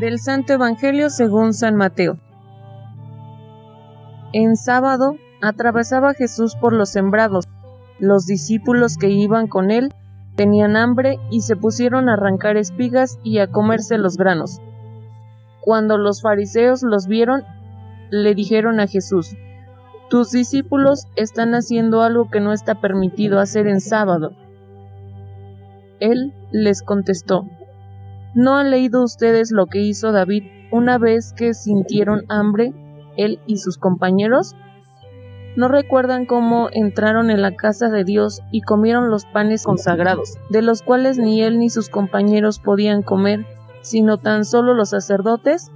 Del 0.00 0.18
Santo 0.18 0.52
Evangelio 0.52 1.08
según 1.08 1.54
San 1.54 1.74
Mateo. 1.74 2.18
En 4.34 4.56
sábado 4.56 5.16
atravesaba 5.40 6.12
Jesús 6.12 6.54
por 6.54 6.74
los 6.74 6.90
sembrados. 6.90 7.48
Los 7.98 8.26
discípulos 8.26 8.98
que 8.98 9.08
iban 9.08 9.46
con 9.46 9.70
él 9.70 9.94
tenían 10.34 10.76
hambre 10.76 11.18
y 11.30 11.40
se 11.40 11.56
pusieron 11.56 12.10
a 12.10 12.12
arrancar 12.12 12.58
espigas 12.58 13.18
y 13.22 13.38
a 13.38 13.46
comerse 13.46 13.96
los 13.96 14.18
granos. 14.18 14.60
Cuando 15.62 15.96
los 15.96 16.20
fariseos 16.20 16.82
los 16.82 17.06
vieron, 17.06 17.44
le 18.10 18.34
dijeron 18.34 18.80
a 18.80 18.88
Jesús, 18.88 19.34
Tus 20.10 20.30
discípulos 20.30 21.06
están 21.16 21.54
haciendo 21.54 22.02
algo 22.02 22.28
que 22.28 22.40
no 22.40 22.52
está 22.52 22.82
permitido 22.82 23.40
hacer 23.40 23.66
en 23.66 23.80
sábado. 23.80 24.32
Él 26.00 26.34
les 26.52 26.82
contestó, 26.82 27.48
¿No 28.36 28.58
han 28.58 28.70
leído 28.70 29.02
ustedes 29.02 29.50
lo 29.50 29.64
que 29.64 29.80
hizo 29.80 30.12
David 30.12 30.44
una 30.70 30.98
vez 30.98 31.32
que 31.32 31.54
sintieron 31.54 32.26
hambre, 32.28 32.74
él 33.16 33.40
y 33.46 33.56
sus 33.56 33.78
compañeros? 33.78 34.54
¿No 35.56 35.68
recuerdan 35.68 36.26
cómo 36.26 36.68
entraron 36.70 37.30
en 37.30 37.40
la 37.40 37.56
casa 37.56 37.88
de 37.88 38.04
Dios 38.04 38.42
y 38.50 38.60
comieron 38.60 39.08
los 39.08 39.24
panes 39.24 39.64
consagrados, 39.64 40.34
de 40.50 40.60
los 40.60 40.82
cuales 40.82 41.16
ni 41.16 41.42
él 41.42 41.58
ni 41.58 41.70
sus 41.70 41.88
compañeros 41.88 42.58
podían 42.58 43.00
comer, 43.00 43.46
sino 43.80 44.18
tan 44.18 44.44
solo 44.44 44.74
los 44.74 44.90
sacerdotes? 44.90 45.72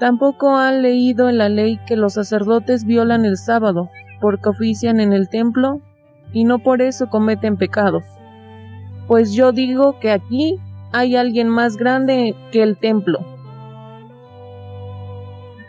Tampoco 0.00 0.56
han 0.56 0.82
leído 0.82 1.28
en 1.28 1.38
la 1.38 1.48
ley 1.48 1.78
que 1.86 1.94
los 1.94 2.14
sacerdotes 2.14 2.84
violan 2.84 3.24
el 3.24 3.36
sábado, 3.36 3.88
porque 4.20 4.48
ofician 4.48 4.98
en 4.98 5.12
el 5.12 5.28
templo, 5.28 5.80
y 6.32 6.42
no 6.42 6.58
por 6.58 6.82
eso 6.82 7.08
cometen 7.08 7.56
pecado. 7.56 8.00
Pues 9.06 9.32
yo 9.32 9.52
digo 9.52 10.00
que 10.00 10.10
aquí 10.10 10.58
hay 10.92 11.16
alguien 11.16 11.48
más 11.48 11.76
grande 11.76 12.34
que 12.52 12.62
el 12.62 12.76
templo. 12.76 13.18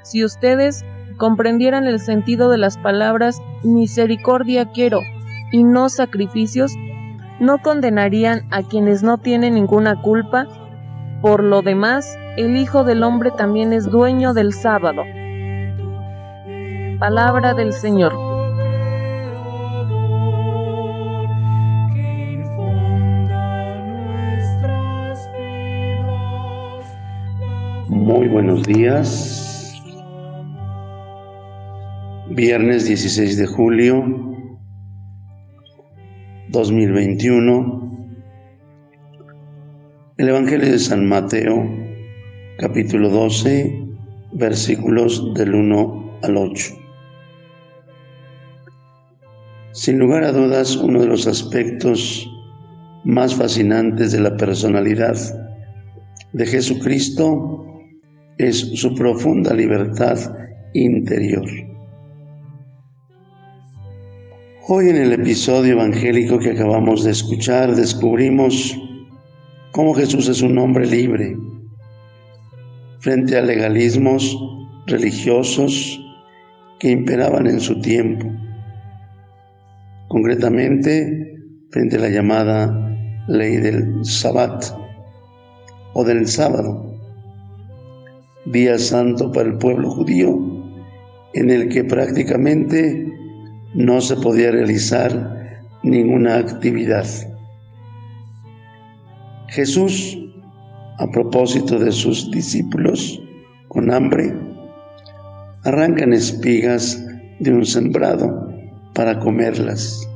Si 0.04 0.24
ustedes 0.24 0.86
comprendieran 1.18 1.86
el 1.86 2.00
sentido 2.00 2.50
de 2.50 2.58
las 2.58 2.78
palabras 2.78 3.42
misericordia 3.64 4.72
quiero 4.72 5.02
y 5.52 5.64
no 5.64 5.90
sacrificios, 5.90 6.74
no 7.40 7.60
condenarían 7.60 8.48
a 8.52 8.64
quienes 8.64 9.04
no 9.04 9.18
tienen 9.18 9.56
ninguna 9.56 10.02
culpa. 10.02 10.48
Por 11.22 11.44
lo 11.44 11.62
demás, 11.62 12.18
el 12.38 12.56
Hijo 12.56 12.84
del 12.84 13.04
Hombre 13.04 13.32
también 13.32 13.74
es 13.74 13.86
dueño 13.86 14.34
del 14.34 14.54
sábado. 14.54 15.04
Palabra 17.00 17.54
del 17.54 17.74
Señor. 17.74 18.29
Muy 28.10 28.28
buenos 28.28 28.64
días. 28.64 29.72
Viernes 32.32 32.88
16 32.88 33.38
de 33.38 33.46
julio 33.46 34.04
2021. 36.50 38.18
El 40.18 40.28
Evangelio 40.28 40.72
de 40.72 40.80
San 40.80 41.08
Mateo, 41.08 41.70
capítulo 42.58 43.10
12, 43.10 43.80
versículos 44.34 45.32
del 45.36 45.54
1 45.54 46.20
al 46.24 46.36
8. 46.36 46.66
Sin 49.72 50.00
lugar 50.00 50.24
a 50.24 50.32
dudas, 50.32 50.76
uno 50.78 51.00
de 51.00 51.08
los 51.08 51.28
aspectos 51.28 52.28
más 53.04 53.36
fascinantes 53.36 54.12
de 54.12 54.20
la 54.20 54.36
personalidad 54.36 55.16
de 56.34 56.46
Jesucristo 56.48 57.68
es 58.40 58.58
su 58.80 58.96
profunda 58.96 59.54
libertad 59.54 60.18
interior. 60.74 61.46
Hoy 64.66 64.88
en 64.88 64.96
el 64.96 65.12
episodio 65.12 65.74
evangélico 65.74 66.40
que 66.40 66.52
acabamos 66.52 67.04
de 67.04 67.12
escuchar 67.12 67.76
descubrimos 67.76 68.80
cómo 69.74 69.94
Jesús 69.94 70.30
es 70.30 70.42
un 70.42 70.58
hombre 70.58 70.86
libre 70.86 71.36
frente 73.00 73.38
a 73.38 73.42
legalismos 73.42 74.38
religiosos 74.88 76.00
que 76.80 76.92
imperaban 76.92 77.46
en 77.46 77.60
su 77.60 77.82
tiempo, 77.82 78.26
concretamente 80.08 81.36
frente 81.72 81.98
a 81.98 82.00
la 82.00 82.10
llamada 82.10 82.96
ley 83.28 83.58
del 83.58 84.06
sabbat 84.06 84.64
o 85.94 86.06
del 86.06 86.26
sábado 86.26 86.89
día 88.46 88.78
santo 88.78 89.32
para 89.32 89.50
el 89.50 89.58
pueblo 89.58 89.90
judío, 89.90 90.40
en 91.34 91.50
el 91.50 91.70
que 91.70 91.84
prácticamente 91.84 93.12
no 93.74 94.02
se 94.02 94.16
podía 94.16 94.52
realizar 94.52 95.62
ninguna 95.84 96.38
actividad. 96.38 97.06
Jesús, 99.50 100.18
a 100.98 101.08
propósito 101.12 101.80
de 101.80 101.92
sus 101.92 102.30
discípulos 102.32 103.22
con 103.68 103.92
hambre, 103.92 104.34
arrancan 105.64 106.14
espigas 106.14 107.06
de 107.40 107.54
un 107.54 107.66
sembrado 107.66 108.50
para 108.94 109.20
comerlas. 109.20 110.08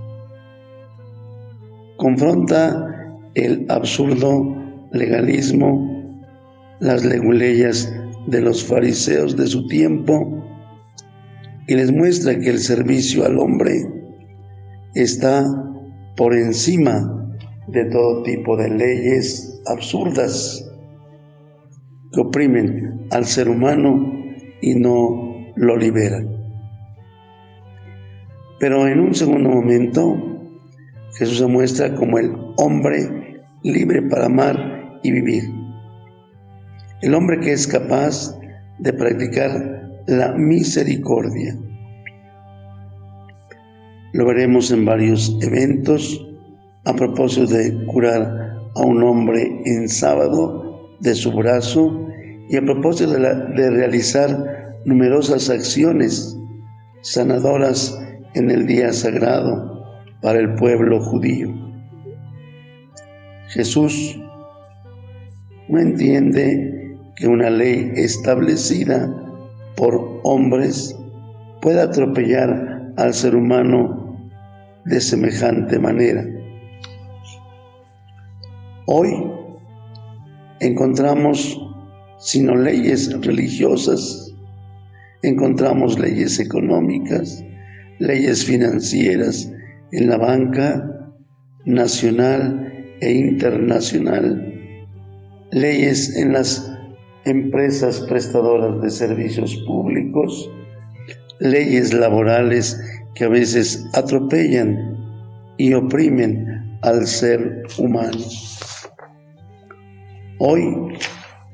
Confronta 1.98 2.90
el 3.36 3.66
absurdo 3.70 4.56
legalismo, 4.92 5.90
las 6.80 7.06
leguleyas 7.06 7.92
de 8.28 8.42
los 8.42 8.64
fariseos 8.64 9.36
de 9.36 9.48
su 9.48 9.68
tiempo 9.68 10.44
y 11.68 11.76
les 11.76 11.92
muestra 11.92 12.40
que 12.40 12.50
el 12.50 12.60
servicio 12.60 13.26
al 13.26 13.40
hombre 13.40 13.86
está 14.94 15.46
por 16.16 16.34
encima 16.34 17.30
de 17.68 17.86
todo 17.86 18.24
tipo 18.24 18.58
de 18.58 18.70
leyes 18.70 19.62
absurdas 19.66 20.70
que 22.12 22.22
oprimen 22.22 23.08
al 23.12 23.26
ser 23.26 23.50
humano 23.50 24.12
y 24.62 24.76
no 24.76 25.52
lo 25.56 25.78
liberan. 25.78 26.30
Pero 28.60 28.88
en 28.88 29.00
un 29.00 29.16
segundo 29.16 29.50
momento, 29.50 30.16
Jesús 31.18 31.40
se 31.40 31.48
muestra 31.48 31.96
como 31.96 32.18
el 32.18 32.34
hombre 32.58 33.42
libre 33.64 34.02
para 34.04 34.26
amar 34.26 35.00
y 35.04 35.12
vivir 35.12 35.63
el 37.04 37.14
hombre 37.16 37.38
que 37.42 37.52
es 37.52 37.68
capaz 37.68 38.34
de 38.80 38.94
practicar 38.94 39.92
la 40.08 40.32
misericordia. 40.32 41.54
Lo 44.14 44.26
veremos 44.26 44.72
en 44.72 44.86
varios 44.86 45.38
eventos 45.42 46.26
a 46.86 46.94
propósito 46.94 47.48
de 47.48 47.86
curar 47.88 48.56
a 48.74 48.82
un 48.86 49.04
hombre 49.04 49.62
en 49.66 49.90
sábado 49.90 50.96
de 51.02 51.14
su 51.14 51.34
brazo 51.34 52.08
y 52.48 52.56
a 52.56 52.62
propósito 52.62 53.12
de, 53.12 53.70
realizar 53.70 54.80
numerosas 54.86 55.50
acciones 55.50 56.38
sanadoras 57.02 58.00
en 58.34 58.50
el 58.50 58.66
día 58.66 58.94
sagrado 58.94 59.84
para 60.22 60.40
el 60.40 60.56
pueblo 60.56 61.02
judío. 61.02 61.50
Jesús 63.50 64.18
no 65.68 65.80
entiende 65.80 66.83
que 67.16 67.28
una 67.28 67.50
ley 67.50 67.92
establecida 67.96 69.10
por 69.76 70.20
hombres 70.24 70.96
pueda 71.62 71.84
atropellar 71.84 72.94
al 72.98 73.14
ser 73.14 73.36
humano 73.36 74.30
de 74.86 75.00
semejante 75.00 75.80
manera. 75.80 76.26
Hoy 78.86 79.14
encontramos, 80.60 81.60
sino 82.20 82.56
leyes 82.56 83.12
religiosas, 83.22 84.34
encontramos 85.22 85.98
leyes 85.98 86.40
económicas, 86.40 87.44
leyes 88.00 88.44
financieras 88.46 89.52
en 89.92 90.10
la 90.10 90.18
banca 90.18 90.90
nacional 91.66 92.98
e 93.00 93.12
internacional, 93.12 94.54
leyes 95.52 96.18
en 96.18 96.34
las 96.34 96.73
empresas 97.26 98.02
prestadoras 98.02 98.82
de 98.82 98.90
servicios 98.90 99.56
públicos, 99.66 100.50
leyes 101.40 101.94
laborales 101.94 102.80
que 103.16 103.26
a 103.26 103.30
veces 103.30 103.86
atropellan 103.94 104.98
y 105.58 105.74
oprimen 105.74 106.78
al 106.82 107.08
ser 107.08 107.64
humano. 107.78 108.20
Hoy 110.40 110.98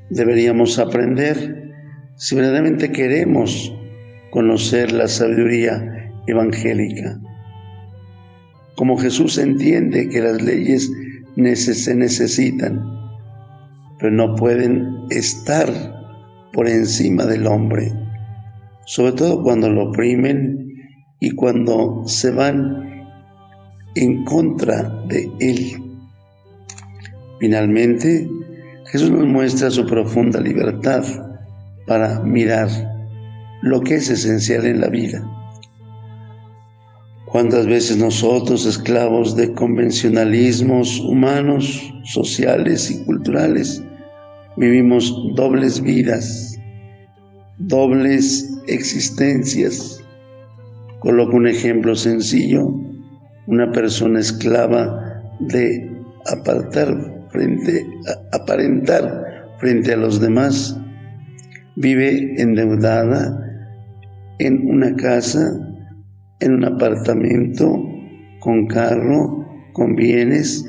deberíamos 0.09 0.79
aprender, 0.79 1.71
si 2.15 2.35
verdaderamente 2.35 2.91
queremos 2.91 3.73
conocer 4.31 4.91
la 4.91 5.07
sabiduría 5.07 6.11
evangélica, 6.27 7.19
como 8.75 8.97
Jesús 8.97 9.37
entiende 9.37 10.07
que 10.09 10.21
las 10.21 10.41
leyes 10.41 10.91
se 11.55 11.95
necesitan, 11.95 12.98
pero 13.99 14.11
no 14.11 14.35
pueden 14.35 15.05
estar 15.09 15.69
por 16.53 16.67
encima 16.67 17.25
del 17.25 17.45
hombre, 17.45 17.93
sobre 18.85 19.11
todo 19.11 19.43
cuando 19.43 19.69
lo 19.69 19.89
oprimen 19.89 20.73
y 21.19 21.31
cuando 21.31 22.03
se 22.05 22.31
van 22.31 23.05
en 23.95 24.23
contra 24.23 24.83
de 25.07 25.29
él. 25.39 25.83
Finalmente, 27.39 28.29
Jesús 28.91 29.11
nos 29.11 29.27
muestra 29.27 29.69
su 29.69 29.85
profunda 29.85 30.39
libertad 30.39 31.03
para 31.85 32.21
mirar 32.21 32.69
lo 33.61 33.81
que 33.81 33.95
es 33.95 34.09
esencial 34.09 34.65
en 34.65 34.81
la 34.81 34.87
vida. 34.87 35.23
¿Cuántas 37.25 37.67
veces 37.67 37.97
nosotros, 37.97 38.65
esclavos 38.65 39.35
de 39.35 39.53
convencionalismos 39.53 40.99
humanos, 40.99 41.93
sociales 42.03 42.89
y 42.89 43.03
culturales, 43.03 43.83
vivimos 44.59 45.15
dobles 45.35 45.81
vidas, 45.81 46.59
dobles 47.57 48.61
existencias? 48.67 50.03
Coloco 50.99 51.37
un 51.37 51.47
ejemplo 51.47 51.95
sencillo. 51.95 52.69
Una 53.47 53.71
persona 53.71 54.19
esclava 54.19 55.23
de 55.39 55.89
apartar 56.31 57.25
frente, 57.31 57.87
aparentar 58.33 59.55
frente 59.59 59.93
a 59.93 59.97
los 59.97 60.19
demás, 60.19 60.77
vive 61.77 62.35
endeudada 62.39 63.35
en 64.39 64.69
una 64.69 64.93
casa 64.95 65.65
en 66.41 66.53
un 66.53 66.65
apartamento, 66.65 67.81
con 68.39 68.67
carro, 68.67 69.45
con 69.73 69.95
bienes, 69.95 70.65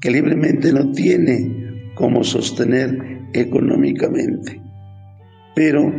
que 0.00 0.10
libremente 0.10 0.72
no 0.72 0.92
tiene 0.92 1.61
cómo 1.94 2.24
sostener 2.24 3.20
económicamente. 3.32 4.60
Pero 5.54 5.92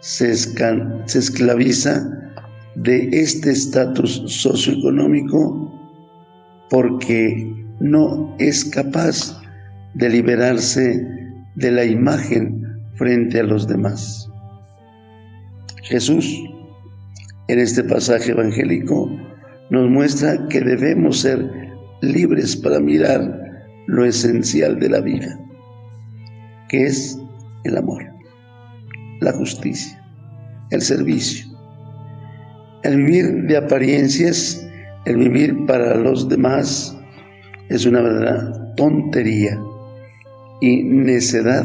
se, 0.00 0.34
se 0.34 1.18
esclaviza 1.18 2.18
de 2.74 3.08
este 3.12 3.50
estatus 3.50 4.22
socioeconómico 4.26 5.72
porque 6.70 7.52
no 7.80 8.34
es 8.38 8.64
capaz 8.64 9.40
de 9.94 10.08
liberarse 10.08 11.06
de 11.56 11.70
la 11.72 11.84
imagen 11.84 12.62
frente 12.94 13.40
a 13.40 13.44
los 13.44 13.66
demás. 13.66 14.28
Jesús 15.82 16.44
en 17.48 17.58
este 17.58 17.82
pasaje 17.82 18.32
evangélico 18.32 19.10
nos 19.70 19.88
muestra 19.90 20.46
que 20.48 20.60
debemos 20.60 21.20
ser 21.20 21.50
libres 22.02 22.56
para 22.56 22.78
mirar 22.78 23.47
lo 23.88 24.04
esencial 24.04 24.78
de 24.78 24.90
la 24.90 25.00
vida, 25.00 25.40
que 26.68 26.84
es 26.84 27.18
el 27.64 27.76
amor, 27.78 28.04
la 29.20 29.32
justicia, 29.32 29.98
el 30.70 30.82
servicio. 30.82 31.46
El 32.84 32.98
vivir 32.98 33.46
de 33.46 33.56
apariencias, 33.56 34.64
el 35.06 35.16
vivir 35.16 35.64
para 35.66 35.96
los 35.96 36.28
demás, 36.28 36.96
es 37.70 37.86
una 37.86 38.02
verdadera 38.02 38.74
tontería 38.76 39.58
y 40.60 40.82
necedad. 40.82 41.64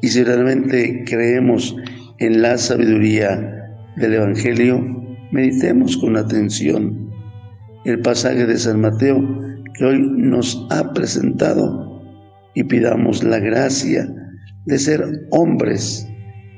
Y 0.00 0.08
si 0.08 0.24
realmente 0.24 1.04
creemos 1.06 1.76
en 2.18 2.40
la 2.40 2.56
sabiduría 2.56 3.36
del 3.96 4.14
Evangelio, 4.14 4.80
meditemos 5.30 5.98
con 5.98 6.16
atención 6.16 7.10
el 7.84 8.00
pasaje 8.00 8.46
de 8.46 8.56
San 8.56 8.80
Mateo 8.80 9.22
que 9.74 9.84
hoy 9.84 9.98
nos 10.00 10.66
ha 10.70 10.92
presentado 10.92 12.02
y 12.54 12.64
pidamos 12.64 13.22
la 13.22 13.38
gracia 13.38 14.08
de 14.66 14.78
ser 14.78 15.26
hombres 15.30 16.08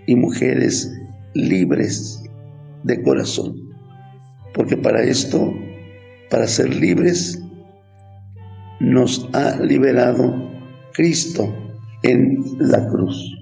y 0.06 0.16
mujeres 0.16 0.92
libres 1.34 2.22
de 2.84 3.02
corazón. 3.02 3.54
Porque 4.54 4.76
para 4.76 5.02
esto, 5.02 5.52
para 6.30 6.46
ser 6.46 6.74
libres, 6.74 7.40
nos 8.80 9.28
ha 9.32 9.56
liberado 9.62 10.50
Cristo 10.94 11.54
en 12.02 12.42
la 12.58 12.88
cruz. 12.88 13.39